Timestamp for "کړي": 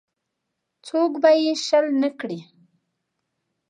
2.19-2.39